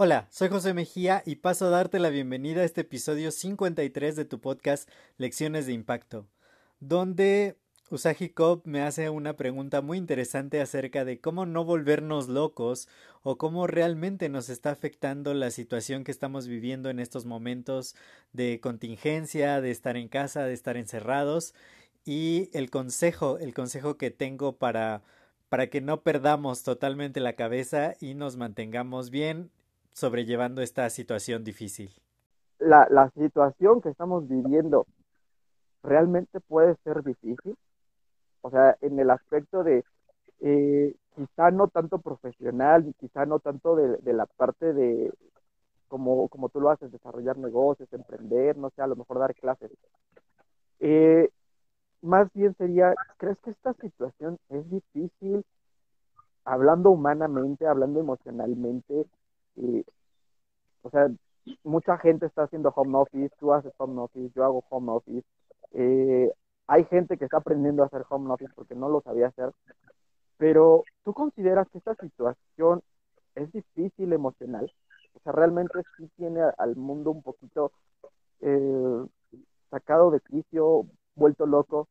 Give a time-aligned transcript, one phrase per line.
[0.00, 4.24] Hola, soy José Mejía y paso a darte la bienvenida a este episodio 53 de
[4.24, 6.28] tu podcast Lecciones de Impacto,
[6.78, 7.56] donde
[7.90, 12.86] Usagi Cobb me hace una pregunta muy interesante acerca de cómo no volvernos locos
[13.22, 17.96] o cómo realmente nos está afectando la situación que estamos viviendo en estos momentos
[18.32, 21.54] de contingencia, de estar en casa, de estar encerrados.
[22.04, 25.02] Y el consejo, el consejo que tengo para
[25.48, 29.50] para que no perdamos totalmente la cabeza y nos mantengamos bien
[29.92, 31.90] sobrellevando esta situación difícil?
[32.58, 34.86] La, situación que estamos viviendo
[35.82, 37.56] realmente puede ser difícil.
[38.42, 39.84] O sea, en el aspecto de
[40.40, 45.12] eh, quizá no tanto profesional quizá no tanto de, la parte de
[45.88, 49.70] como, como tú lo haces, desarrollar negocios, emprender, no sé, a lo mejor dar clases.
[50.80, 51.30] Eh,
[52.08, 55.44] más bien sería, ¿crees que esta situación es difícil?
[56.44, 59.06] Hablando humanamente, hablando emocionalmente,
[60.82, 61.08] o sea,
[61.64, 65.26] mucha gente está haciendo home office, tú haces home office, yo hago home office.
[65.72, 66.32] Eh,
[66.66, 69.52] hay gente que está aprendiendo a hacer home office porque no lo sabía hacer.
[70.38, 72.82] Pero tú consideras que esta situación
[73.34, 74.72] es difícil emocional.
[75.14, 77.72] O sea, realmente sí tiene al mundo un poquito
[78.40, 79.06] eh,
[79.70, 81.88] sacado de quicio, vuelto loco.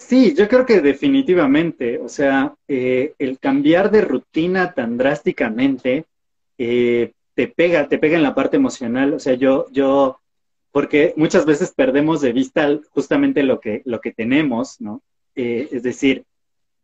[0.00, 6.06] Sí, yo creo que definitivamente, o sea, eh, el cambiar de rutina tan drásticamente
[6.58, 9.12] eh, te pega, te pega en la parte emocional.
[9.14, 10.18] O sea, yo, yo,
[10.72, 15.02] porque muchas veces perdemos de vista justamente lo que, lo que tenemos, ¿no?
[15.36, 16.24] Eh, es decir,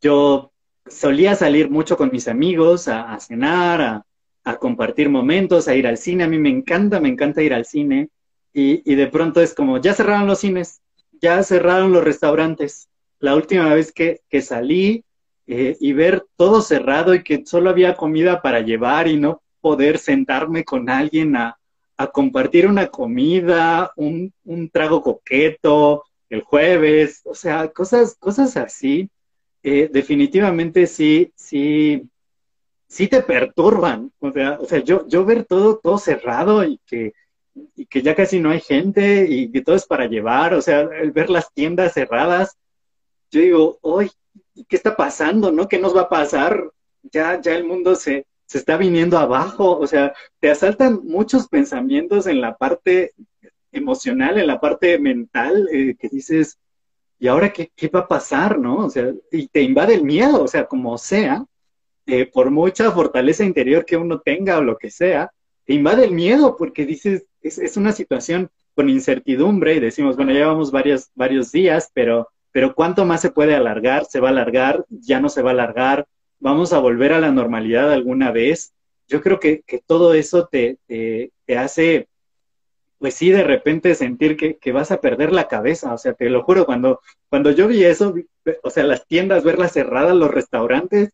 [0.00, 0.52] yo
[0.86, 4.06] solía salir mucho con mis amigos a, cenar, a,
[4.44, 6.24] a, compartir momentos, a ir al cine.
[6.24, 8.10] A mí me encanta, me encanta ir al cine.
[8.52, 10.82] Y, y de pronto es como, ya cerraron los cines,
[11.20, 12.87] ya cerraron los restaurantes
[13.20, 15.04] la última vez que, salí
[15.46, 19.98] eh, y ver todo cerrado y que solo había comida para llevar y no poder
[19.98, 21.54] sentarme con alguien a,
[22.12, 24.32] compartir una comida, un,
[24.72, 29.10] trago coqueto el jueves, o sea, cosas, cosas así,
[29.64, 32.08] eh, definitivamente sí, sí,
[32.86, 34.12] sí te perturban.
[34.20, 37.14] O sea, o sea yo, yo ver todo, todo cerrado y que,
[37.76, 40.80] y que ya casi no hay gente y que todo es para llevar, o sea,
[40.80, 42.56] el ver las tiendas cerradas,
[43.30, 44.10] yo digo, hoy,
[44.68, 45.52] ¿qué está pasando?
[45.52, 45.68] ¿No?
[45.68, 46.70] ¿Qué nos va a pasar?
[47.02, 52.26] Ya, ya el mundo se, se está viniendo abajo, o sea, te asaltan muchos pensamientos
[52.26, 53.12] en la parte
[53.72, 56.58] emocional, en la parte mental, eh, que dices,
[57.18, 58.86] ¿y ahora qué, qué, va a pasar, no?
[58.86, 61.44] O sea, y te invade el miedo, o sea, como sea,
[62.06, 65.30] eh, por mucha fortaleza interior que uno tenga o lo que sea,
[65.66, 70.32] te invade el miedo porque dices, es, es una situación con incertidumbre y decimos, bueno,
[70.32, 74.06] llevamos varios, varios días, pero pero ¿cuánto más se puede alargar?
[74.06, 74.84] ¿Se va a alargar?
[74.88, 76.08] ¿Ya no se va a alargar?
[76.40, 78.74] ¿Vamos a volver a la normalidad alguna vez?
[79.06, 82.08] Yo creo que, todo eso te, te, hace,
[82.98, 85.94] pues sí, de repente sentir que, vas a perder la cabeza.
[85.94, 88.12] O sea, te lo juro, cuando, cuando yo vi eso,
[88.64, 91.12] o sea, las tiendas, verlas cerradas, los restaurantes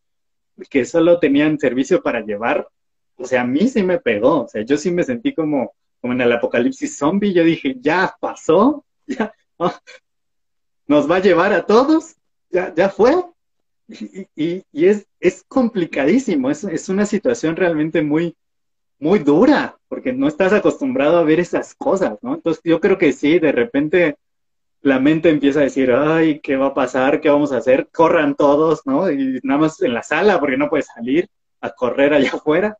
[0.67, 2.67] que solo tenían servicio para llevar,
[3.17, 4.45] o sea, a mí sí me pegó.
[4.45, 7.33] O sea, yo sí me sentí como, como en el apocalipsis zombie.
[7.33, 9.31] Yo dije, ya pasó, ya,
[10.87, 12.15] nos va a llevar a todos,
[12.49, 13.13] ya, ya fue.
[13.87, 18.35] Y, y, es, es complicadísimo, es, es, una situación realmente muy,
[18.97, 22.33] muy dura, porque no estás acostumbrado a ver esas cosas, ¿no?
[22.33, 24.17] Entonces yo creo que sí, de repente
[24.81, 27.21] la mente empieza a decir, ay, ¿qué va a pasar?
[27.21, 27.89] ¿Qué vamos a hacer?
[27.91, 29.09] Corran todos, ¿no?
[29.11, 31.27] Y nada más en la sala, porque no puedes salir
[31.61, 32.77] a correr allá afuera.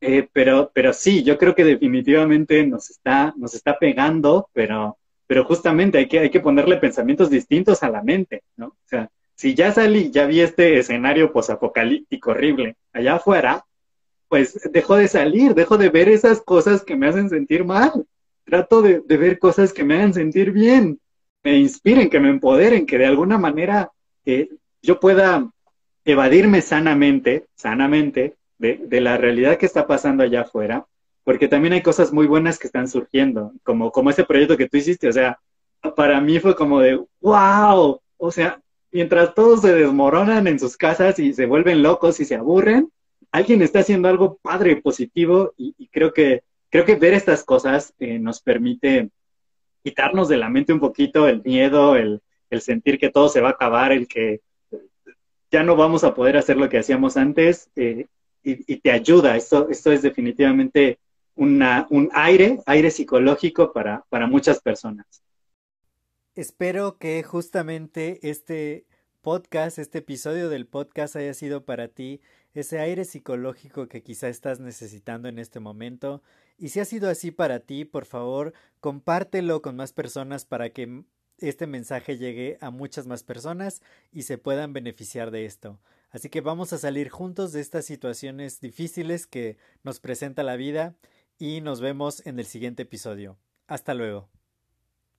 [0.00, 4.96] Eh, pero, pero sí, yo creo que definitivamente nos está, nos está pegando, pero
[5.30, 8.66] pero justamente hay que, hay que ponerle pensamientos distintos a la mente, ¿no?
[8.66, 13.64] O sea, si ya salí, ya vi este escenario posapocalíptico horrible allá afuera,
[14.26, 18.06] pues dejo de salir, dejo de ver esas cosas que me hacen sentir mal.
[18.44, 20.98] Trato de, ver cosas que me hagan sentir bien,
[21.44, 23.92] me inspiren, que me empoderen, que de alguna manera
[24.24, 24.48] eh,
[24.82, 25.48] yo pueda
[26.04, 30.86] evadirme sanamente, sanamente, de, de, la realidad que está pasando allá afuera
[31.24, 34.76] porque también hay cosas muy buenas que están surgiendo, como, como ese proyecto que tú
[34.76, 35.38] hiciste, o sea,
[35.96, 41.18] para mí fue como de, wow, o sea, mientras todos se desmoronan en sus casas
[41.18, 42.90] y se vuelven locos y se aburren,
[43.30, 48.18] alguien está haciendo algo padre, positivo, y, creo que creo que ver estas cosas eh,
[48.18, 49.10] nos permite
[49.82, 52.22] quitarnos de la mente un poquito el miedo, el,
[52.60, 54.40] sentir que todo se va a acabar, el que
[55.52, 58.06] ya no vamos a poder hacer lo que hacíamos antes, eh,
[58.42, 59.36] y, te ayuda.
[59.36, 60.98] Esto, esto es definitivamente
[61.40, 65.22] un aire, aire psicológico para, para muchas personas.
[66.34, 68.86] Espero que justamente este
[69.22, 72.20] podcast, este episodio del podcast haya sido para ti
[72.52, 76.22] ese aire psicológico que quizá estás necesitando en este momento.
[76.58, 81.04] Y si ha sido así para ti, por favor, compártelo con más personas para que
[81.38, 83.80] este mensaje llegue a muchas más personas
[84.12, 85.80] y se puedan beneficiar de esto.
[86.10, 90.96] Así que vamos a salir juntos de estas situaciones difíciles que nos presenta la vida
[91.40, 93.38] y nos vemos en el siguiente episodio.
[93.66, 94.28] Hasta luego.